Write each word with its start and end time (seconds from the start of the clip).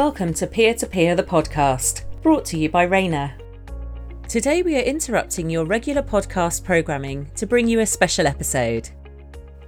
Welcome 0.00 0.32
to 0.32 0.46
Peer 0.46 0.72
to 0.76 0.86
Peer 0.86 1.14
the 1.14 1.22
podcast, 1.22 2.04
brought 2.22 2.46
to 2.46 2.58
you 2.58 2.70
by 2.70 2.84
Rayner. 2.84 3.36
Today 4.30 4.62
we 4.62 4.78
are 4.78 4.82
interrupting 4.82 5.50
your 5.50 5.66
regular 5.66 6.00
podcast 6.00 6.64
programming 6.64 7.30
to 7.34 7.44
bring 7.44 7.68
you 7.68 7.80
a 7.80 7.86
special 7.86 8.26
episode. 8.26 8.88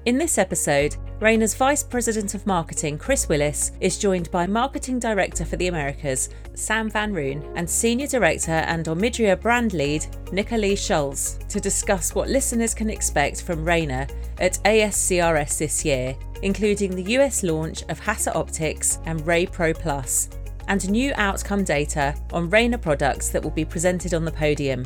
In 0.07 0.17
this 0.17 0.39
episode, 0.39 0.97
Rayner's 1.23 1.55
Vice 1.55 1.85
President 1.85 2.35
of 2.35 2.49
Marketing, 2.49 2.99
Chris 2.99 3.29
Willis, 3.29 3.71
is 3.81 3.97
joined 3.97 4.29
by 4.33 4.45
Marketing 4.45 4.99
Director 4.99 5.45
for 5.45 5.55
the 5.55 5.69
Americas, 5.69 6.31
Sam 6.55 6.91
Van 6.91 7.13
Roon, 7.13 7.49
and 7.55 7.71
Senior 7.71 8.09
Director 8.09 8.51
and 8.51 8.87
Omidria 8.87 9.41
Brand 9.41 9.73
Lead, 9.73 10.05
Nicolee 10.33 10.77
Schulze, 10.77 11.39
to 11.49 11.61
discuss 11.61 12.13
what 12.13 12.29
listeners 12.29 12.75
can 12.75 12.91
expect 12.91 13.43
from 13.43 13.65
Rayner 13.65 14.09
at 14.41 14.59
ASCRS 14.65 15.59
this 15.59 15.85
year, 15.85 16.17
including 16.43 16.91
the 16.97 17.13
US 17.13 17.45
launch 17.45 17.83
of 17.83 18.01
HASA 18.01 18.33
OPTIX 18.35 18.99
and 19.07 19.25
Ray 19.25 19.47
Pro 19.47 19.73
Plus, 19.73 20.29
and 20.67 20.91
new 20.91 21.13
outcome 21.15 21.63
data 21.63 22.17
on 22.33 22.51
Rayner 22.51 22.79
products 22.79 23.29
that 23.29 23.45
will 23.45 23.53
be 23.53 23.65
presented 23.65 24.13
on 24.13 24.25
the 24.25 24.33
podium. 24.33 24.85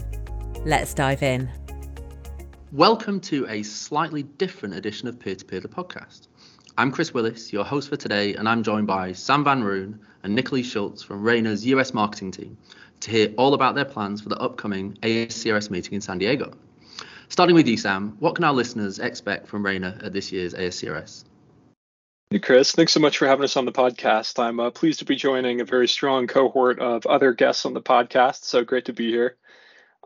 Let's 0.66 0.92
dive 0.92 1.22
in. 1.22 1.50
Welcome 2.72 3.20
to 3.20 3.46
a 3.48 3.62
slightly 3.62 4.24
different 4.24 4.74
edition 4.74 5.06
of 5.06 5.20
Peer 5.20 5.36
to 5.36 5.44
Peer 5.44 5.60
the 5.60 5.68
podcast. 5.68 6.26
I'm 6.76 6.90
Chris 6.90 7.14
Willis, 7.14 7.52
your 7.52 7.64
host 7.64 7.88
for 7.88 7.96
today, 7.96 8.34
and 8.34 8.48
I'm 8.48 8.64
joined 8.64 8.88
by 8.88 9.12
Sam 9.12 9.44
Van 9.44 9.62
Roon 9.62 10.00
and 10.24 10.34
Nicolee 10.36 10.64
Schulze 10.64 11.00
from 11.00 11.22
Rayner's 11.22 11.64
US 11.66 11.94
marketing 11.94 12.32
team 12.32 12.58
to 13.00 13.10
hear 13.12 13.32
all 13.38 13.54
about 13.54 13.76
their 13.76 13.84
plans 13.84 14.20
for 14.20 14.30
the 14.30 14.38
upcoming 14.38 14.98
ASCRS 15.02 15.70
meeting 15.70 15.94
in 15.94 16.00
San 16.00 16.18
Diego. 16.18 16.52
Starting 17.28 17.54
with 17.54 17.68
you, 17.68 17.76
Sam, 17.76 18.16
what 18.18 18.34
can 18.34 18.44
our 18.44 18.52
listeners 18.52 18.98
expect 18.98 19.46
from 19.46 19.64
Rayner 19.64 19.96
at 20.02 20.12
this 20.12 20.32
year's 20.32 20.52
ASCRS? 20.52 21.24
Hey, 22.30 22.40
Chris. 22.40 22.72
Thanks 22.72 22.92
so 22.92 22.98
much 22.98 23.16
for 23.16 23.28
having 23.28 23.44
us 23.44 23.56
on 23.56 23.66
the 23.66 23.72
podcast. 23.72 24.42
I'm 24.42 24.58
uh, 24.58 24.70
pleased 24.70 24.98
to 24.98 25.04
be 25.04 25.14
joining 25.14 25.60
a 25.60 25.64
very 25.64 25.86
strong 25.86 26.26
cohort 26.26 26.80
of 26.80 27.06
other 27.06 27.32
guests 27.32 27.64
on 27.64 27.74
the 27.74 27.80
podcast. 27.80 28.42
So 28.42 28.64
great 28.64 28.86
to 28.86 28.92
be 28.92 29.08
here. 29.12 29.36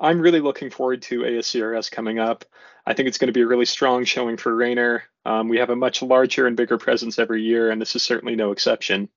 I'm 0.01 0.21
really 0.21 0.41
looking 0.41 0.71
forward 0.71 1.03
to 1.03 1.21
ASCRS 1.21 1.91
coming 1.91 2.19
up. 2.19 2.47
I 2.87 2.95
think 2.95 3.09
it's 3.09 3.19
going 3.19 3.29
to 3.29 3.33
be 3.33 3.43
a 3.43 3.47
really 3.47 3.67
strong 3.67 4.05
showing 4.05 4.39
for 4.39 4.55
Rayner. 4.55 5.05
Um, 5.27 5.49
we 5.49 5.59
have 5.59 5.69
a 5.69 5.77
much 5.77 6.01
larger 6.01 6.47
and 6.47 6.57
bigger 6.57 6.79
presence 6.79 7.19
every 7.19 7.43
year, 7.43 7.71
and 7.71 7.81
this 7.81 7.95
is 7.95 8.03
certainly 8.03 8.35
no 8.35 8.53
exception. 8.53 9.11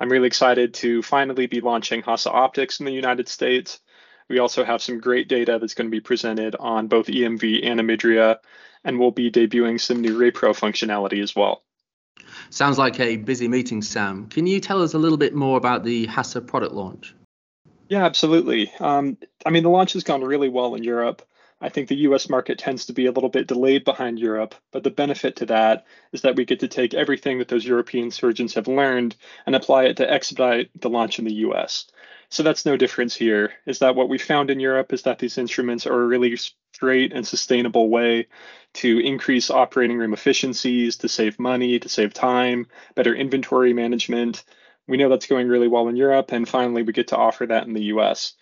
I'm 0.00 0.10
really 0.10 0.26
excited 0.26 0.72
to 0.74 1.02
finally 1.02 1.46
be 1.46 1.60
launching 1.60 2.02
HASA 2.02 2.30
OPTIX 2.30 2.80
in 2.80 2.86
the 2.86 2.92
United 2.92 3.28
States. 3.28 3.80
We 4.28 4.38
also 4.38 4.64
have 4.64 4.82
some 4.82 4.98
great 4.98 5.28
data 5.28 5.58
that's 5.60 5.74
going 5.74 5.88
to 5.88 5.94
be 5.94 6.00
presented 6.00 6.56
on 6.56 6.88
both 6.88 7.06
EMV 7.06 7.66
and 7.66 7.78
Omidria, 7.78 8.38
and 8.82 8.98
we'll 8.98 9.10
be 9.10 9.30
debuting 9.30 9.78
some 9.78 10.00
new 10.00 10.18
RayPro 10.18 10.58
functionality 10.58 11.22
as 11.22 11.36
well. 11.36 11.62
Sounds 12.48 12.78
like 12.78 12.98
a 12.98 13.16
busy 13.16 13.48
meeting, 13.48 13.82
Sam. 13.82 14.28
Can 14.28 14.46
you 14.46 14.60
tell 14.60 14.82
us 14.82 14.94
a 14.94 14.98
little 14.98 15.18
bit 15.18 15.34
more 15.34 15.58
about 15.58 15.84
the 15.84 16.06
HASA 16.06 16.46
product 16.46 16.72
launch? 16.72 17.14
Yeah, 17.88 18.04
absolutely. 18.04 18.72
Um, 18.80 19.18
I 19.44 19.50
mean, 19.50 19.62
the 19.62 19.68
launch 19.70 19.92
has 19.92 20.04
gone 20.04 20.22
really 20.22 20.48
well 20.48 20.74
in 20.74 20.82
Europe. 20.84 21.22
I 21.60 21.68
think 21.68 21.88
the 21.88 21.96
US 22.08 22.28
market 22.28 22.58
tends 22.58 22.86
to 22.86 22.92
be 22.92 23.06
a 23.06 23.12
little 23.12 23.28
bit 23.28 23.46
delayed 23.46 23.84
behind 23.84 24.18
Europe, 24.18 24.54
but 24.72 24.82
the 24.82 24.90
benefit 24.90 25.36
to 25.36 25.46
that 25.46 25.86
is 26.12 26.22
that 26.22 26.36
we 26.36 26.44
get 26.44 26.60
to 26.60 26.68
take 26.68 26.94
everything 26.94 27.38
that 27.38 27.48
those 27.48 27.64
European 27.64 28.10
surgeons 28.10 28.54
have 28.54 28.68
learned 28.68 29.16
and 29.46 29.54
apply 29.54 29.84
it 29.84 29.96
to 29.98 30.10
expedite 30.10 30.70
the 30.80 30.90
launch 30.90 31.18
in 31.18 31.24
the 31.24 31.34
US. 31.46 31.86
So 32.28 32.42
that's 32.42 32.66
no 32.66 32.76
difference 32.76 33.14
here. 33.14 33.52
Is 33.66 33.78
that 33.78 33.94
what 33.94 34.08
we 34.08 34.18
found 34.18 34.50
in 34.50 34.60
Europe 34.60 34.92
is 34.92 35.02
that 35.02 35.18
these 35.18 35.38
instruments 35.38 35.86
are 35.86 36.02
a 36.02 36.06
really 36.06 36.36
straight 36.74 37.12
and 37.12 37.26
sustainable 37.26 37.88
way 37.88 38.26
to 38.74 38.98
increase 38.98 39.50
operating 39.50 39.96
room 39.98 40.12
efficiencies, 40.12 40.96
to 40.96 41.08
save 41.08 41.38
money, 41.38 41.78
to 41.78 41.88
save 41.88 42.12
time, 42.12 42.66
better 42.94 43.14
inventory 43.14 43.72
management. 43.72 44.42
We 44.86 44.96
know 44.96 45.08
that's 45.08 45.26
going 45.26 45.48
really 45.48 45.68
well 45.68 45.88
in 45.88 45.96
Europe, 45.96 46.32
and 46.32 46.48
finally, 46.48 46.82
we 46.82 46.92
get 46.92 47.08
to 47.08 47.16
offer 47.16 47.46
that 47.46 47.66
in 47.66 47.72
the 47.72 47.84
US. 47.84 48.34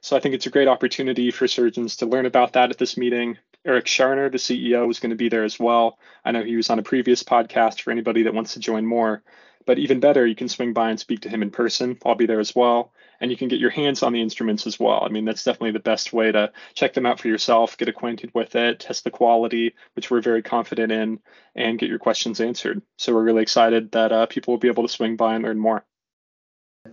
So 0.00 0.16
I 0.16 0.20
think 0.20 0.34
it's 0.34 0.46
a 0.46 0.50
great 0.50 0.68
opportunity 0.68 1.30
for 1.30 1.48
surgeons 1.48 1.96
to 1.96 2.06
learn 2.06 2.26
about 2.26 2.52
that 2.52 2.70
at 2.70 2.78
this 2.78 2.96
meeting. 2.96 3.38
Eric 3.64 3.86
Scharner, 3.86 4.30
the 4.30 4.38
CEO, 4.38 4.88
is 4.90 5.00
going 5.00 5.10
to 5.10 5.16
be 5.16 5.28
there 5.28 5.42
as 5.42 5.58
well. 5.58 5.98
I 6.24 6.30
know 6.30 6.44
he 6.44 6.54
was 6.54 6.70
on 6.70 6.78
a 6.78 6.82
previous 6.82 7.22
podcast 7.24 7.80
for 7.80 7.90
anybody 7.90 8.22
that 8.22 8.34
wants 8.34 8.54
to 8.54 8.60
join 8.60 8.86
more. 8.86 9.22
But 9.66 9.80
even 9.80 9.98
better, 9.98 10.24
you 10.24 10.36
can 10.36 10.48
swing 10.48 10.72
by 10.72 10.90
and 10.90 11.00
speak 11.00 11.22
to 11.22 11.28
him 11.28 11.42
in 11.42 11.50
person. 11.50 11.98
I'll 12.06 12.14
be 12.14 12.26
there 12.26 12.38
as 12.38 12.54
well. 12.54 12.92
And 13.20 13.32
you 13.32 13.36
can 13.36 13.48
get 13.48 13.58
your 13.58 13.70
hands 13.70 14.04
on 14.04 14.12
the 14.12 14.22
instruments 14.22 14.64
as 14.64 14.78
well. 14.78 15.02
I 15.02 15.08
mean, 15.08 15.24
that's 15.24 15.42
definitely 15.42 15.72
the 15.72 15.80
best 15.80 16.12
way 16.12 16.30
to 16.30 16.52
check 16.74 16.94
them 16.94 17.04
out 17.04 17.18
for 17.18 17.26
yourself, 17.26 17.76
get 17.76 17.88
acquainted 17.88 18.30
with 18.32 18.54
it, 18.54 18.78
test 18.78 19.02
the 19.02 19.10
quality, 19.10 19.74
which 19.94 20.08
we're 20.08 20.20
very 20.20 20.42
confident 20.42 20.92
in, 20.92 21.18
and 21.56 21.80
get 21.80 21.88
your 21.88 21.98
questions 21.98 22.40
answered. 22.40 22.80
So 22.96 23.12
we're 23.12 23.24
really 23.24 23.42
excited 23.42 23.90
that 23.90 24.12
uh, 24.12 24.26
people 24.26 24.54
will 24.54 24.60
be 24.60 24.68
able 24.68 24.86
to 24.86 24.92
swing 24.92 25.16
by 25.16 25.34
and 25.34 25.42
learn 25.42 25.58
more 25.58 25.84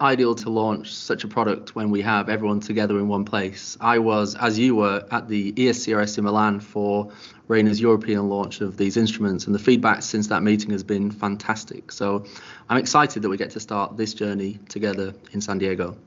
ideal 0.02 0.36
to 0.36 0.50
launch 0.50 0.94
such 0.94 1.24
a 1.24 1.28
product 1.28 1.76
when 1.76 1.92
we 1.92 2.02
have 2.02 2.30
everyone 2.30 2.60
together 2.60 2.98
in 2.98 3.08
one 3.08 3.26
place. 3.26 3.78
I 3.82 4.00
was, 4.00 4.36
as 4.36 4.58
you 4.58 4.76
were, 4.76 5.06
at 5.12 5.28
the 5.28 5.54
ESCRS 5.54 6.18
in 6.18 6.24
Milan 6.24 6.60
for 6.60 7.12
Rayner's 7.48 7.80
European 7.80 8.30
launch 8.30 8.62
of 8.62 8.78
these 8.78 8.98
instruments, 8.98 9.46
and 9.46 9.54
the 9.54 9.60
feedback 9.60 10.02
since 10.02 10.28
that 10.28 10.44
meeting 10.44 10.72
has 10.72 10.84
been 10.84 11.12
fantastic. 11.12 11.92
So 11.92 12.26
I'm 12.70 12.78
excited 12.78 13.22
that 13.24 13.30
we 13.30 13.38
get 13.38 13.52
to 13.52 13.60
start 13.60 13.98
this 13.98 14.14
journey 14.14 14.60
together 14.70 15.14
in 15.32 15.42
San 15.42 15.58
Diego. 15.58 15.98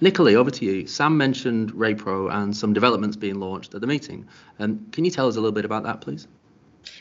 Nicolee, 0.00 0.36
over 0.36 0.50
to 0.50 0.64
you. 0.64 0.86
Sam 0.86 1.16
mentioned 1.16 1.72
RayPro 1.72 2.32
and 2.32 2.56
some 2.56 2.72
developments 2.72 3.16
being 3.16 3.40
launched 3.40 3.74
at 3.74 3.80
the 3.80 3.86
meeting. 3.86 4.28
Um, 4.58 4.86
can 4.92 5.04
you 5.04 5.10
tell 5.10 5.26
us 5.26 5.34
a 5.34 5.40
little 5.40 5.52
bit 5.52 5.64
about 5.64 5.82
that, 5.84 6.00
please? 6.00 6.28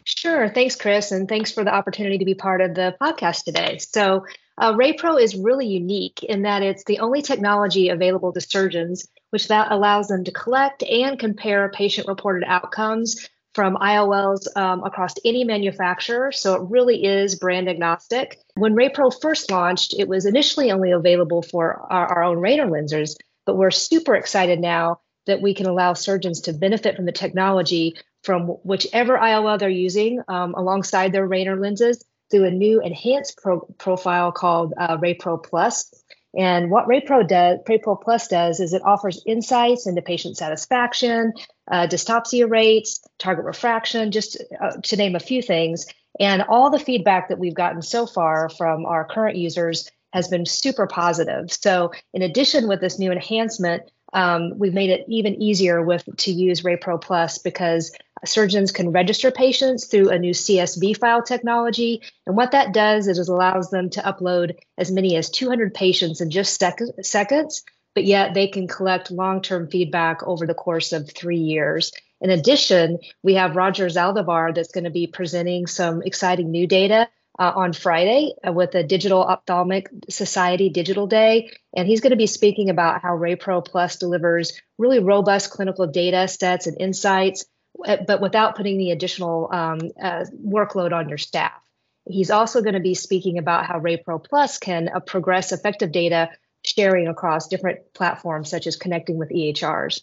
Sure. 0.04 0.50
Thanks, 0.50 0.76
Chris, 0.76 1.12
and 1.12 1.28
thanks 1.28 1.52
for 1.52 1.64
the 1.64 1.74
opportunity 1.74 2.18
to 2.18 2.26
be 2.26 2.34
part 2.34 2.62
of 2.62 2.76
the 2.76 2.96
podcast 3.02 3.44
today. 3.44 3.78
So, 3.78 4.26
uh, 4.58 4.74
RayPro 4.74 5.22
is 5.22 5.36
really 5.36 5.68
unique 5.68 6.24
in 6.24 6.44
that 6.44 6.64
it's 6.64 6.84
the 6.86 7.00
only 7.00 7.22
technology 7.22 7.90
available 7.90 8.34
to 8.34 8.42
surgeons, 8.42 9.08
which 9.30 9.50
that 9.50 9.72
allows 9.72 10.08
them 10.08 10.24
to 10.24 10.32
collect 10.32 10.82
and 10.84 11.20
compare 11.20 11.70
patient-reported 11.70 12.44
outcomes 12.48 13.30
from 13.54 13.76
IOLs 13.76 14.56
um, 14.56 14.84
across 14.84 15.14
any 15.26 15.44
manufacturer. 15.44 16.32
So 16.32 16.56
it 16.56 16.70
really 16.70 17.04
is 17.04 17.36
brand 17.36 17.68
agnostic. 17.68 18.40
When 18.56 18.76
RayPro 18.76 19.14
first 19.20 19.52
launched, 19.52 19.96
it 19.98 20.08
was 20.08 20.26
initially 20.26 20.72
only 20.72 20.92
available 20.92 21.42
for 21.42 21.86
our, 21.92 22.08
our 22.08 22.24
own 22.24 22.38
Rayner 22.38 22.70
lenses, 22.70 23.18
but 23.46 23.58
we're 23.58 23.72
super 23.72 24.16
excited 24.16 24.60
now 24.60 25.02
that 25.26 25.42
we 25.42 25.54
can 25.54 25.66
allow 25.66 25.94
surgeons 25.94 26.42
to 26.42 26.54
benefit 26.54 26.96
from 26.96 27.06
the 27.06 27.12
technology 27.12 27.96
from 28.28 28.48
whichever 28.64 29.18
IOL 29.18 29.58
they're 29.58 29.70
using 29.70 30.22
um, 30.28 30.54
alongside 30.56 31.14
their 31.14 31.26
Rayner 31.26 31.56
lenses 31.56 32.04
through 32.30 32.44
a 32.44 32.52
new 32.52 32.82
enhanced 32.82 33.38
pro- 33.42 33.62
profile 33.78 34.34
called 34.34 34.74
uh, 34.78 34.98
RayPro 34.98 35.42
Plus. 35.42 35.94
And 36.38 36.70
what 36.70 36.90
RayPro 36.90 37.26
does, 37.26 37.60
RayPro 37.66 38.02
Plus 38.02 38.28
does, 38.28 38.60
is 38.60 38.74
it 38.74 38.82
offers 38.84 39.24
insights 39.26 39.88
into 39.88 40.02
patient 40.02 40.36
satisfaction, 40.36 41.32
uh, 41.72 41.88
dysphotopsia 41.88 42.52
rates, 42.52 43.00
target 43.18 43.46
refraction, 43.46 44.12
just 44.12 44.44
uh, 44.62 44.72
to 44.84 44.98
name 44.98 45.16
a 45.16 45.22
few 45.22 45.42
things. 45.42 45.86
And 46.20 46.42
all 46.50 46.70
the 46.70 46.80
feedback 46.80 47.30
that 47.30 47.40
we've 47.40 47.56
gotten 47.56 47.82
so 47.82 48.06
far 48.06 48.50
from 48.50 48.86
our 48.86 49.06
current 49.06 49.38
users 49.38 49.90
has 50.12 50.28
been 50.28 50.46
super 50.46 50.86
positive. 50.86 51.54
So, 51.54 51.92
in 52.14 52.24
addition, 52.24 52.68
with 52.68 52.82
this 52.82 53.00
new 53.00 53.14
enhancement, 53.14 53.84
um, 54.12 54.52
we've 54.58 54.74
made 54.74 54.90
it 54.90 55.06
even 55.08 55.42
easier 55.42 55.82
with 55.82 56.04
to 56.18 56.32
use 56.32 56.62
RayPro 56.62 57.00
Plus 57.02 57.38
because 57.38 57.92
surgeons 58.26 58.72
can 58.72 58.92
register 58.92 59.32
patients 59.32 59.86
through 59.86 60.10
a 60.10 60.20
new 60.20 60.34
CSV 60.34 60.98
file 60.98 61.22
technology. 61.22 62.02
And 62.26 62.36
what 62.36 62.52
that 62.52 62.74
does 62.74 63.08
is 63.08 63.20
it 63.20 63.30
allows 63.30 63.70
them 63.70 63.90
to 63.92 64.02
upload 64.02 64.58
as 64.78 64.92
many 64.92 65.16
as 65.16 65.30
200 65.30 65.74
patients 65.74 66.22
in 66.22 66.30
just 66.30 66.60
sec- 66.60 66.80
seconds, 67.02 67.64
but 67.94 68.06
yet 68.06 68.34
they 68.34 68.48
can 68.48 68.68
collect 68.68 69.12
long 69.12 69.42
term 69.42 69.70
feedback 69.70 70.24
over 70.24 70.46
the 70.46 70.54
course 70.54 70.94
of 70.94 71.12
three 71.12 71.40
years. 71.40 71.92
In 72.20 72.30
addition, 72.30 73.00
we 73.22 73.36
have 73.36 73.56
Roger 73.56 73.88
Zaldivar 73.88 74.54
that's 74.54 74.72
going 74.72 74.86
to 74.86 74.90
be 74.90 75.08
presenting 75.08 75.68
some 75.68 76.02
exciting 76.02 76.50
new 76.50 76.66
data 76.66 77.08
uh, 77.40 77.52
on 77.56 77.74
Friday 77.74 78.34
uh, 78.48 78.52
with 78.52 78.72
the 78.72 78.84
Digital 78.84 79.24
Ophthalmic 79.24 79.90
Society 80.10 80.70
Digital 80.70 81.06
Day. 81.06 81.52
And 81.76 81.88
he's 81.88 82.02
going 82.02 82.12
to 82.12 82.18
be 82.18 82.28
speaking 82.28 82.70
about 82.70 83.02
how 83.02 83.16
RayPro 83.16 83.64
Plus 83.64 83.98
delivers 83.98 84.60
really 84.80 85.00
robust 85.00 85.52
clinical 85.52 85.86
data 85.86 86.28
sets 86.28 86.66
and 86.66 86.80
insights 86.80 87.46
but 87.86 88.22
without 88.22 88.56
putting 88.56 88.78
the 88.78 88.92
additional 88.92 89.50
um, 89.52 89.80
uh, 90.02 90.26
workload 90.46 90.94
on 90.94 91.10
your 91.10 91.18
staff. 91.18 91.62
He's 92.06 92.32
also 92.32 92.62
going 92.62 92.76
to 92.76 92.80
be 92.80 92.94
speaking 92.94 93.38
about 93.38 93.66
how 93.66 93.80
RayPro 93.80 94.24
Plus 94.24 94.58
can 94.60 94.90
uh, 94.94 95.00
progress 95.00 95.52
effective 95.52 95.92
data 95.92 96.30
sharing 96.66 97.08
across 97.08 97.48
different 97.48 97.94
platforms, 97.94 98.50
such 98.50 98.68
as 98.68 98.76
connecting 98.76 99.18
with 99.18 99.30
EHRs. 99.30 100.02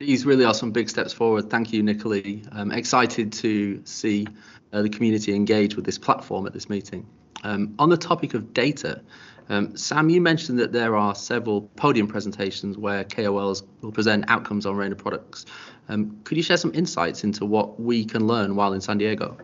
These 0.00 0.26
really 0.26 0.44
are 0.44 0.54
some 0.54 0.72
big 0.72 0.88
steps 0.90 1.12
forward. 1.12 1.50
Thank 1.50 1.72
you, 1.72 1.82
Nicolee. 1.82 2.46
I'm 2.52 2.72
excited 2.72 3.32
to 3.34 3.80
see 3.84 4.26
uh, 4.72 4.82
the 4.82 4.88
community 4.88 5.34
engage 5.34 5.76
with 5.76 5.84
this 5.84 5.98
platform 5.98 6.46
at 6.46 6.52
this 6.52 6.68
meeting. 6.68 7.06
Um, 7.44 7.74
on 7.78 7.90
the 7.90 7.96
topic 7.96 8.34
of 8.34 8.52
data, 8.54 9.02
um, 9.48 9.76
Sam, 9.76 10.08
you 10.08 10.20
mentioned 10.20 10.58
that 10.58 10.72
there 10.72 10.96
are 10.96 11.14
several 11.14 11.62
podium 11.62 12.06
presentations 12.06 12.78
where 12.78 13.04
KOLs 13.04 13.62
will 13.82 13.92
present 13.92 14.24
outcomes 14.28 14.66
on 14.66 14.76
Rayner 14.76 14.94
products. 14.94 15.44
Um, 15.88 16.20
could 16.24 16.36
you 16.36 16.42
share 16.42 16.56
some 16.56 16.72
insights 16.74 17.24
into 17.24 17.44
what 17.44 17.78
we 17.78 18.04
can 18.04 18.26
learn 18.26 18.56
while 18.56 18.72
in 18.72 18.80
San 18.80 18.98
Diego? 18.98 19.36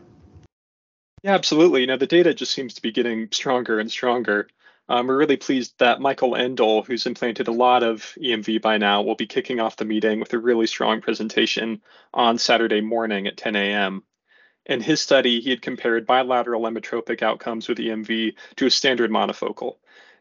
Yeah, 1.22 1.34
absolutely. 1.34 1.82
You 1.82 1.86
know, 1.86 1.98
the 1.98 2.06
data 2.06 2.32
just 2.32 2.52
seems 2.52 2.74
to 2.74 2.82
be 2.82 2.92
getting 2.92 3.28
stronger 3.30 3.78
and 3.78 3.90
stronger. 3.90 4.48
Um, 4.88 5.06
we're 5.06 5.18
really 5.18 5.36
pleased 5.36 5.74
that 5.78 6.00
Michael 6.00 6.32
Endl, 6.32 6.84
who's 6.84 7.06
implanted 7.06 7.46
a 7.46 7.52
lot 7.52 7.82
of 7.82 8.00
EMV 8.20 8.60
by 8.62 8.78
now, 8.78 9.02
will 9.02 9.14
be 9.14 9.26
kicking 9.26 9.60
off 9.60 9.76
the 9.76 9.84
meeting 9.84 10.18
with 10.18 10.32
a 10.32 10.38
really 10.38 10.66
strong 10.66 11.00
presentation 11.00 11.82
on 12.12 12.38
Saturday 12.38 12.80
morning 12.80 13.26
at 13.26 13.36
10 13.36 13.54
a.m. 13.54 14.02
In 14.66 14.80
his 14.80 15.00
study, 15.00 15.40
he 15.40 15.50
had 15.50 15.62
compared 15.62 16.06
bilateral 16.06 16.62
emmetropic 16.62 17.22
outcomes 17.22 17.68
with 17.68 17.78
EMV 17.78 18.34
to 18.56 18.66
a 18.66 18.70
standard 18.70 19.10
monofocal. 19.10 19.76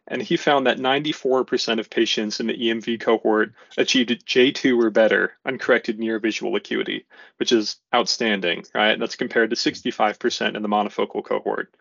And 0.07 0.23
he 0.23 0.37
found 0.37 0.65
that 0.65 0.79
94% 0.79 1.79
of 1.79 1.89
patients 1.89 2.39
in 2.39 2.47
the 2.47 2.57
EMV 2.57 2.99
cohort 2.99 3.53
achieved 3.77 4.25
J2 4.25 4.83
or 4.83 4.89
better 4.89 5.37
uncorrected 5.45 5.99
near 5.99 6.17
visual 6.19 6.55
acuity, 6.55 7.05
which 7.37 7.51
is 7.51 7.77
outstanding, 7.93 8.65
right? 8.73 8.97
That's 8.97 9.15
compared 9.15 9.51
to 9.51 9.55
65% 9.55 10.55
in 10.55 10.63
the 10.63 10.67
monofocal 10.67 11.23
cohort. 11.23 11.71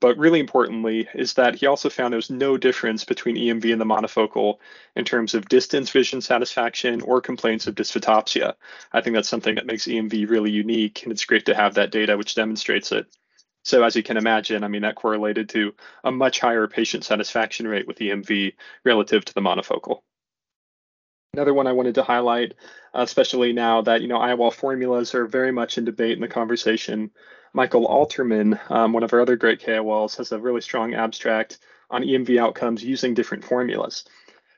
But 0.00 0.18
really 0.18 0.40
importantly 0.40 1.08
is 1.14 1.34
that 1.34 1.54
he 1.54 1.66
also 1.66 1.88
found 1.88 2.12
there 2.12 2.16
was 2.16 2.30
no 2.30 2.56
difference 2.56 3.04
between 3.04 3.36
EMV 3.36 3.72
and 3.72 3.80
the 3.80 3.84
monofocal 3.84 4.58
in 4.94 5.04
terms 5.04 5.34
of 5.34 5.48
distance 5.48 5.90
vision 5.90 6.20
satisfaction 6.20 7.00
or 7.00 7.20
complaints 7.20 7.66
of 7.66 7.74
dysphotopsia. 7.74 8.54
I 8.92 9.00
think 9.00 9.14
that's 9.14 9.28
something 9.28 9.54
that 9.54 9.66
makes 9.66 9.86
EMV 9.86 10.28
really 10.28 10.50
unique, 10.50 11.02
and 11.02 11.12
it's 11.12 11.24
great 11.24 11.46
to 11.46 11.54
have 11.54 11.74
that 11.74 11.92
data 11.92 12.16
which 12.16 12.34
demonstrates 12.34 12.92
it. 12.92 13.06
So 13.64 13.82
as 13.82 13.96
you 13.96 14.02
can 14.02 14.16
imagine, 14.16 14.62
I 14.64 14.68
mean, 14.68 14.82
that 14.82 14.94
correlated 14.94 15.48
to 15.50 15.74
a 16.04 16.12
much 16.12 16.40
higher 16.40 16.68
patient 16.68 17.04
satisfaction 17.04 17.66
rate 17.66 17.86
with 17.86 17.98
EMV 17.98 18.54
relative 18.84 19.24
to 19.24 19.34
the 19.34 19.40
monofocal. 19.40 20.02
Another 21.36 21.52
one 21.52 21.66
I 21.66 21.72
wanted 21.72 21.96
to 21.96 22.02
highlight, 22.02 22.54
especially 22.94 23.52
now 23.52 23.82
that 23.82 24.00
you 24.00 24.08
know 24.08 24.16
IOL 24.16 24.54
formulas 24.54 25.14
are 25.14 25.26
very 25.26 25.52
much 25.52 25.76
in 25.76 25.84
debate 25.84 26.12
in 26.12 26.22
the 26.22 26.28
conversation. 26.28 27.10
Michael 27.52 27.86
Alterman, 27.86 28.58
um, 28.70 28.94
one 28.94 29.02
of 29.02 29.12
our 29.12 29.20
other 29.20 29.36
great 29.36 29.60
KOLs, 29.60 30.16
has 30.16 30.32
a 30.32 30.38
really 30.38 30.62
strong 30.62 30.94
abstract 30.94 31.58
on 31.90 32.02
EMV 32.02 32.40
outcomes 32.40 32.82
using 32.82 33.12
different 33.12 33.44
formulas. 33.44 34.06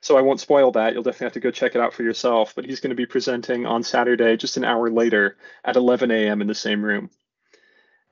So 0.02 0.16
I 0.16 0.20
won't 0.20 0.38
spoil 0.38 0.70
that. 0.70 0.92
You'll 0.92 1.02
definitely 1.02 1.25
have 1.25 1.32
to 1.32 1.40
go 1.40 1.50
check 1.50 1.75
it 1.75 1.80
out 1.80 1.94
for 1.94 2.04
yourself. 2.04 2.54
But 2.54 2.64
he's 2.64 2.78
going 2.78 2.90
to 2.90 2.94
be 2.94 3.06
presenting 3.06 3.66
on 3.66 3.82
Saturday, 3.82 4.36
just 4.36 4.56
an 4.56 4.64
hour 4.64 4.88
later, 4.88 5.36
at 5.64 5.75
11 5.75 6.12
a.m. 6.12 6.40
in 6.40 6.46
the 6.46 6.54
same 6.54 6.84
room. 6.84 7.10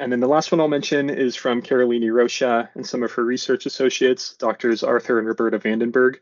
And 0.00 0.10
then 0.10 0.18
the 0.18 0.26
last 0.26 0.50
one 0.50 0.60
I'll 0.60 0.66
mention 0.66 1.08
is 1.08 1.36
from 1.36 1.62
Karolinne 1.62 2.12
Rocha 2.12 2.68
and 2.74 2.84
some 2.84 3.04
of 3.04 3.12
her 3.12 3.24
research 3.24 3.64
associates, 3.64 4.34
doctors 4.34 4.82
Arthur 4.82 5.20
and 5.20 5.28
Roberta 5.28 5.60
Vandenberg. 5.60 6.16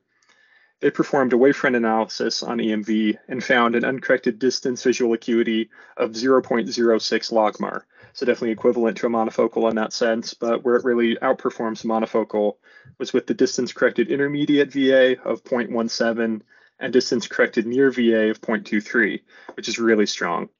They 0.84 0.90
performed 0.90 1.32
a 1.32 1.36
wavefront 1.36 1.76
analysis 1.78 2.42
on 2.42 2.58
EMV 2.58 3.16
and 3.28 3.42
found 3.42 3.74
an 3.74 3.86
uncorrected 3.86 4.38
distance 4.38 4.82
visual 4.82 5.14
acuity 5.14 5.70
of 5.96 6.10
0.06 6.10 7.32
logmar. 7.32 7.84
So 8.12 8.26
definitely 8.26 8.50
equivalent 8.50 8.98
to 8.98 9.06
a 9.06 9.08
monofocal 9.08 9.70
in 9.70 9.76
that 9.76 9.94
sense, 9.94 10.34
but 10.34 10.62
where 10.62 10.76
it 10.76 10.84
really 10.84 11.16
outperforms 11.22 11.86
monofocal 11.86 12.56
was 12.98 13.14
with 13.14 13.26
the 13.26 13.32
distance 13.32 13.72
corrected 13.72 14.12
intermediate 14.12 14.70
VA 14.70 15.18
of 15.26 15.42
0.17 15.42 16.42
and 16.78 16.92
distance 16.92 17.28
corrected 17.28 17.66
near 17.66 17.90
VA 17.90 18.28
of 18.28 18.42
0.23, 18.42 19.22
which 19.54 19.70
is 19.70 19.78
really 19.78 20.04
strong. 20.04 20.50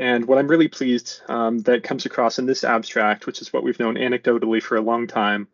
And 0.00 0.26
what 0.26 0.38
I'm 0.38 0.48
really 0.48 0.66
pleased 0.66 1.20
um, 1.28 1.60
that 1.60 1.84
comes 1.84 2.04
across 2.04 2.40
in 2.40 2.46
this 2.46 2.64
abstract, 2.64 3.26
which 3.26 3.40
is 3.40 3.52
what 3.52 3.62
we've 3.62 3.78
known 3.78 3.94
anecdotally 3.94 4.60
for 4.60 4.74
a 4.74 4.80
long 4.82 5.06
time, 5.06 5.46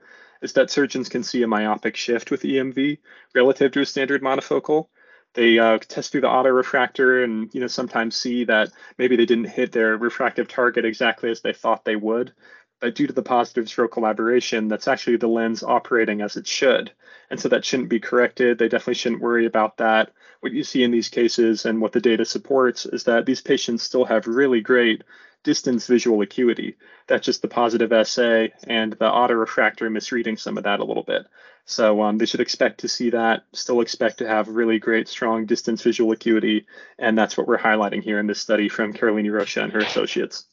is 0.43 0.53
that 0.55 0.71
surgeons 0.71 1.09
can 1.09 1.23
see 1.23 1.43
a 1.43 1.47
myopic 1.49 1.97
shift 1.97 2.31
with 2.31 2.43
EMV 2.43 2.99
relative 3.35 3.73
to 3.73 3.81
a 3.81 3.87
standard 3.87 4.23
monofocal. 4.23 4.87
They 5.35 5.59
uh, 5.59 5.79
test 5.79 6.11
through 6.11 6.23
the 6.23 6.29
autorefractor 6.29 7.23
and 7.23 7.53
you 7.53 7.61
know 7.61 7.67
sometimes 7.67 8.17
see 8.17 8.45
that 8.45 8.71
maybe 8.97 9.17
they 9.17 9.27
didn't 9.27 9.51
hit 9.51 9.73
their 9.73 9.97
refractive 9.97 10.49
target 10.49 10.85
exactly 10.85 11.31
as 11.31 11.41
they 11.41 11.53
thought 11.53 11.85
they 11.85 11.97
would. 11.97 12.33
But 12.81 12.95
due 12.95 13.07
to 13.07 13.13
the 13.13 13.23
positive 13.23 13.69
spherical 13.69 14.07
aberration, 14.07 14.69
that's 14.69 14.89
actually 14.89 15.17
the 15.17 15.27
lens 15.27 15.63
operating 15.63 16.21
as 16.21 16.37
it 16.37 16.47
should. 16.47 16.93
And 17.31 17.41
so 17.41 17.49
that 17.49 17.65
shouldn't 17.65 17.89
be 17.89 18.01
corrected. 18.01 18.59
They 18.59 18.69
definitely 18.69 18.95
shouldn't 18.95 19.21
worry 19.21 19.47
about 19.47 19.79
that 19.79 20.13
what 20.41 20.53
you 20.53 20.63
see 20.63 20.83
in 20.83 20.91
these 20.91 21.09
cases 21.09 21.67
and 21.67 21.81
what 21.81 21.93
the 21.93 22.01
data 22.01 22.25
supports 22.25 22.87
is 22.87 23.05
that 23.05 23.27
these 23.27 23.41
patients 23.41 23.83
still 23.83 24.05
have 24.05 24.27
really 24.27 24.61
great 24.61 25.03
distance 25.43 25.87
visual 25.87 26.21
acuity. 26.21 26.77
That's 27.07 27.25
just 27.25 27.43
the 27.43 27.49
positive 27.49 27.91
SA 28.07 28.49
and 28.65 28.93
the 28.93 29.11
autorefractor 29.11 29.91
misreading 29.91 30.37
some 30.37 30.59
of 30.59 30.65
that 30.65 30.81
a 30.81 30.85
little 30.85 31.03
bit. 31.03 31.27
So 31.65 32.03
um, 32.03 32.19
they 32.19 32.27
should 32.27 32.41
expect 32.41 32.81
to 32.81 32.89
see 32.89 33.11
that, 33.11 33.45
still 33.53 33.81
expect 33.81 34.19
to 34.19 34.29
have 34.29 34.49
really 34.49 34.79
great, 34.79 35.07
strong 35.07 35.45
distance 35.45 35.83
visual 35.83 36.13
acuity. 36.13 36.67
And 36.99 37.17
that's 37.17 37.37
what 37.37 37.47
we're 37.47 37.59
highlighting 37.59 38.03
here 38.03 38.19
in 38.19 38.27
this 38.27 38.41
study 38.41 38.69
from 38.69 38.95
Karolinne 38.95 39.33
Rocha 39.33 39.63
and 39.63 39.73
her 39.73 39.81
associates. 39.81 40.47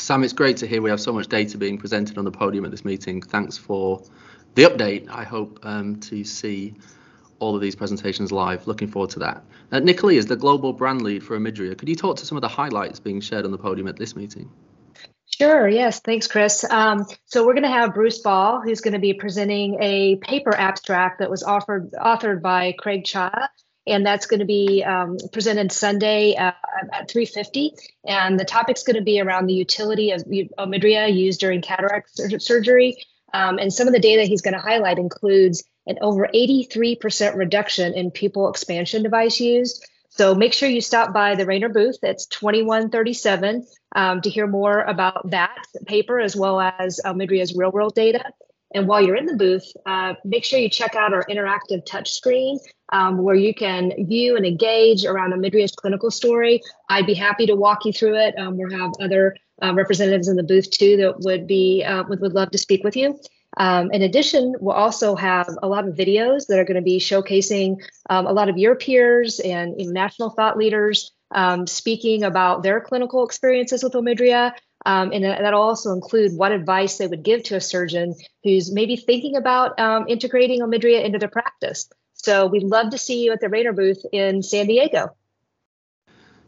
Sam, 0.00 0.24
it's 0.24 0.32
great 0.32 0.56
to 0.58 0.66
hear 0.66 0.82
we 0.82 0.90
have 0.90 1.00
so 1.00 1.12
much 1.12 1.28
data 1.28 1.58
being 1.58 1.78
presented 1.78 2.18
on 2.18 2.24
the 2.24 2.30
podium 2.30 2.64
at 2.64 2.70
this 2.70 2.84
meeting. 2.84 3.20
Thanks 3.20 3.56
for 3.56 4.02
the 4.54 4.64
update. 4.64 5.08
I 5.10 5.24
hope 5.24 5.60
um, 5.62 6.00
to 6.00 6.24
see 6.24 6.74
all 7.38 7.54
of 7.54 7.60
these 7.60 7.76
presentations 7.76 8.32
live. 8.32 8.66
Looking 8.66 8.88
forward 8.88 9.10
to 9.10 9.18
that. 9.20 9.44
Uh, 9.72 9.80
Nicolee 9.80 10.16
is 10.16 10.26
the 10.26 10.36
global 10.36 10.72
brand 10.72 11.02
lead 11.02 11.22
for 11.22 11.38
Omidria. 11.38 11.76
Could 11.76 11.88
you 11.88 11.96
talk 11.96 12.16
to 12.16 12.26
some 12.26 12.36
of 12.36 12.42
the 12.42 12.48
highlights 12.48 13.00
being 13.00 13.20
shared 13.20 13.44
on 13.44 13.50
the 13.50 13.58
podium 13.58 13.88
at 13.88 13.96
this 13.96 14.16
meeting? 14.16 14.50
Sure, 15.26 15.68
yes, 15.68 16.00
thanks, 16.00 16.26
Chris. 16.26 16.64
Um, 16.64 17.06
so 17.26 17.46
we're 17.46 17.54
going 17.54 17.62
to 17.62 17.70
have 17.70 17.94
Bruce 17.94 18.18
Ball, 18.18 18.60
who's 18.60 18.80
going 18.80 18.94
to 18.94 19.00
be 19.00 19.14
presenting 19.14 19.78
a 19.80 20.16
paper 20.16 20.54
abstract 20.54 21.20
that 21.20 21.30
was 21.30 21.42
offered 21.42 21.92
authored 21.92 22.42
by 22.42 22.74
Craig 22.78 23.04
Cha, 23.04 23.48
and 23.86 24.04
that's 24.04 24.26
going 24.26 24.40
to 24.40 24.46
be 24.46 24.84
um, 24.84 25.16
presented 25.32 25.72
Sunday 25.72 26.36
uh, 26.36 26.52
at 26.92 27.08
3:50. 27.08 27.70
And 28.04 28.38
the 28.38 28.44
topic's 28.44 28.82
going 28.82 28.96
to 28.96 29.02
be 29.02 29.20
around 29.20 29.46
the 29.46 29.54
utility 29.54 30.12
of 30.12 30.22
Omidria 30.22 31.12
used 31.14 31.40
during 31.40 31.62
cataract 31.62 32.10
sur- 32.16 32.38
surgery. 32.38 32.96
Um, 33.32 33.58
and 33.58 33.72
some 33.72 33.86
of 33.86 33.94
the 33.94 34.00
data 34.00 34.24
he's 34.24 34.42
going 34.42 34.54
to 34.54 34.60
highlight 34.60 34.98
includes 34.98 35.62
an 35.86 35.98
over 36.00 36.28
83% 36.34 37.36
reduction 37.36 37.94
in 37.94 38.10
pupil 38.10 38.48
expansion 38.48 39.02
device 39.02 39.40
used. 39.40 39.86
So 40.10 40.34
make 40.34 40.52
sure 40.52 40.68
you 40.68 40.80
stop 40.80 41.14
by 41.14 41.36
the 41.36 41.46
Rayner 41.46 41.68
booth. 41.68 41.98
That's 42.02 42.26
2137 42.26 43.66
um, 43.94 44.20
to 44.22 44.30
hear 44.30 44.46
more 44.46 44.80
about 44.80 45.30
that 45.30 45.64
paper 45.86 46.18
as 46.20 46.34
well 46.34 46.60
as 46.60 47.00
Omidria's 47.04 47.56
real 47.56 47.70
world 47.70 47.94
data. 47.94 48.24
And 48.72 48.86
while 48.86 49.04
you're 49.04 49.16
in 49.16 49.26
the 49.26 49.36
booth, 49.36 49.64
uh, 49.86 50.14
make 50.24 50.44
sure 50.44 50.58
you 50.58 50.68
check 50.68 50.94
out 50.94 51.12
our 51.12 51.24
interactive 51.24 51.84
touchscreen 51.86 52.58
um, 52.90 53.18
where 53.18 53.34
you 53.34 53.54
can 53.54 53.92
view 54.06 54.36
and 54.36 54.46
engage 54.46 55.04
around 55.04 55.32
Omidria's 55.32 55.72
clinical 55.72 56.10
story. 56.10 56.60
I'd 56.88 57.06
be 57.06 57.14
happy 57.14 57.46
to 57.46 57.56
walk 57.56 57.84
you 57.84 57.92
through 57.92 58.16
it. 58.16 58.34
Um, 58.38 58.56
we'll 58.56 58.70
have 58.78 58.92
other 59.00 59.36
uh, 59.62 59.74
representatives 59.74 60.28
in 60.28 60.36
the 60.36 60.42
booth 60.42 60.70
too 60.70 60.96
that 60.98 61.20
would 61.20 61.46
be 61.46 61.84
uh, 61.84 62.04
would, 62.08 62.20
would 62.20 62.34
love 62.34 62.50
to 62.52 62.58
speak 62.58 62.84
with 62.84 62.96
you. 62.96 63.18
Um, 63.56 63.90
in 63.90 64.02
addition, 64.02 64.54
we'll 64.60 64.76
also 64.76 65.16
have 65.16 65.48
a 65.62 65.68
lot 65.68 65.86
of 65.86 65.94
videos 65.94 66.46
that 66.46 66.58
are 66.58 66.64
going 66.64 66.76
to 66.76 66.82
be 66.82 66.98
showcasing 66.98 67.82
um, 68.08 68.26
a 68.26 68.32
lot 68.32 68.48
of 68.48 68.58
your 68.58 68.76
peers 68.76 69.40
and 69.40 69.76
national 69.76 70.30
thought 70.30 70.56
leaders 70.56 71.12
um, 71.32 71.66
speaking 71.66 72.22
about 72.22 72.62
their 72.62 72.80
clinical 72.80 73.24
experiences 73.24 73.82
with 73.82 73.92
Omidria. 73.94 74.52
Um, 74.86 75.12
and 75.12 75.24
that'll 75.24 75.60
also 75.60 75.92
include 75.92 76.32
what 76.36 76.52
advice 76.52 76.98
they 76.98 77.06
would 77.06 77.22
give 77.22 77.42
to 77.44 77.56
a 77.56 77.60
surgeon 77.60 78.14
who's 78.42 78.72
maybe 78.72 78.96
thinking 78.96 79.36
about 79.36 79.78
um, 79.78 80.06
integrating 80.08 80.60
Omidria 80.60 81.04
into 81.04 81.18
their 81.18 81.28
practice. 81.28 81.88
So 82.14 82.46
we'd 82.46 82.62
love 82.62 82.90
to 82.90 82.98
see 82.98 83.24
you 83.24 83.32
at 83.32 83.40
the 83.40 83.48
Rayner 83.48 83.72
booth 83.72 84.04
in 84.12 84.42
San 84.42 84.66
Diego. 84.66 85.14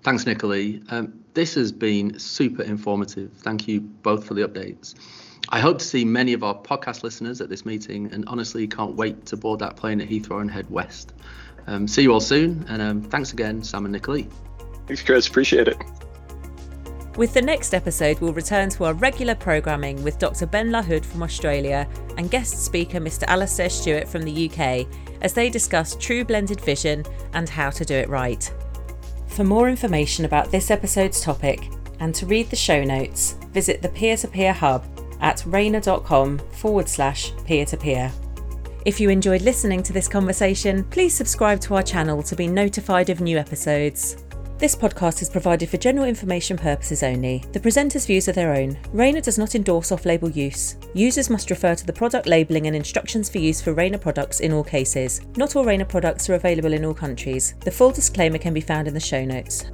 Thanks, 0.03 0.25
Nicolee. 0.25 0.83
Um, 0.91 1.23
this 1.35 1.55
has 1.55 1.73
been 1.73 2.19
super 2.19 2.63
informative. 2.63 3.31
Thank 3.39 3.69
you 3.69 3.81
both 3.81 4.25
for 4.25 4.35
the 4.35 4.47
updates. 4.47 4.95
I 5.49 5.61
hope 5.61 5.79
to 5.79 5.85
see 5.85 6.05
many 6.05 6.33
of 6.33 6.43
our 6.43 6.55
podcast 6.55 7.03
listeners 7.03 7.41
at 7.41 7.49
this 7.49 7.67
meeting 7.67 8.13
and 8.13 8.25
honestly 8.27 8.67
can't 8.67 8.95
wait 8.95 9.27
to 9.27 9.37
board 9.37 9.61
that 9.61 9.77
plane 9.77 10.01
at 10.01 10.09
Heathrow 10.09 10.41
and 10.41 10.51
head 10.51 10.69
west. 10.71 11.13
Um, 11.67 11.87
see 11.87 12.03
you 12.03 12.13
all 12.13 12.21
soon 12.21 12.65
and 12.69 12.83
um, 12.83 13.03
thanks 13.03 13.33
again, 13.33 13.63
Sam 13.63 13.85
and 13.85 13.95
Nicolee. 13.95 14.29
Thanks, 14.87 15.03
Chris. 15.03 15.29
Appreciate 15.29 15.69
it. 15.69 15.77
With 17.17 17.35
the 17.35 17.43
next 17.43 17.75
episode, 17.75 18.21
we'll 18.21 18.33
return 18.33 18.71
to 18.71 18.85
our 18.85 18.95
regular 18.95 19.35
programming 19.35 20.03
with 20.03 20.19
Dr. 20.19 20.47
Ben 20.47 20.71
LaHood 20.71 21.05
from 21.05 21.23
Australia 21.23 21.87
and 22.17 22.31
guest 22.31 22.65
speaker 22.65 23.01
Mr. 23.01 23.25
Alastair 23.25 23.69
Stewart 23.69 24.09
from 24.09 24.23
the 24.23 24.49
UK 24.49 24.87
as 25.21 25.35
they 25.35 25.51
discuss 25.51 25.95
true 25.97 26.25
blended 26.25 26.63
vision 26.63 27.05
and 27.35 27.51
how 27.51 27.69
to 27.69 27.85
do 27.85 27.95
it 27.95 28.09
right. 28.09 28.51
For 29.27 29.45
more 29.45 29.69
information 29.69 30.25
about 30.25 30.51
this 30.51 30.71
episode's 30.71 31.21
topic 31.21 31.69
and 32.01 32.15
to 32.15 32.25
read 32.25 32.49
the 32.49 32.57
show 32.57 32.83
notes, 32.83 33.37
visit 33.53 33.83
the 33.83 33.91
Peer 33.91 34.17
to 34.17 34.29
Peer 34.29 34.55
Hub 34.55 34.83
at 35.21 35.45
rayner.com 35.45 36.39
forward 36.39 36.89
slash 36.89 37.33
peer 37.45 37.67
to 37.67 37.77
peer. 37.77 38.11
If 38.87 38.99
you 38.99 39.11
enjoyed 39.11 39.43
listening 39.43 39.83
to 39.83 39.93
this 39.93 40.09
conversation, 40.09 40.85
please 40.85 41.15
subscribe 41.15 41.61
to 41.61 41.75
our 41.75 41.83
channel 41.83 42.23
to 42.23 42.35
be 42.35 42.49
notified 42.49 43.11
of 43.11 43.21
new 43.21 43.37
episodes. 43.37 44.17
This 44.63 44.77
podcast 44.77 45.23
is 45.23 45.29
provided 45.29 45.69
for 45.69 45.77
general 45.77 46.07
information 46.07 46.57
purposes 46.57 47.03
only. 47.03 47.43
The 47.51 47.59
presenter's 47.59 48.07
views 48.07 48.29
are 48.29 48.33
their 48.33 48.55
own. 48.55 48.79
Rayner 48.93 49.21
does 49.21 49.37
not 49.37 49.57
endorse 49.57 49.91
off 49.91 50.07
label 50.07 50.31
use. 50.31 50.77
Users 50.95 51.29
must 51.29 51.51
refer 51.51 51.75
to 51.75 51.85
the 51.85 51.93
product 51.93 52.29
labelling 52.29 52.69
and 52.69 52.77
instructions 52.77 53.29
for 53.29 53.39
use 53.39 53.61
for 53.61 53.75
Rayner 53.75 53.99
products 53.99 54.39
in 54.39 54.53
all 54.53 54.63
cases. 54.63 55.21
Not 55.37 55.57
all 55.57 55.65
Rayner 55.65 55.85
products 55.85 56.31
are 56.31 56.35
available 56.35 56.75
in 56.75 56.85
all 56.85 56.95
countries. 56.95 57.55
The 57.65 57.73
full 57.73 57.91
disclaimer 57.91 58.39
can 58.39 58.55
be 58.55 58.61
found 58.61 58.87
in 58.87 58.95
the 58.95 59.01
show 59.01 59.25
notes. 59.25 59.65